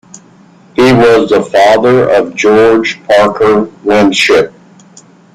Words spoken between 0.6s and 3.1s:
He was the father of George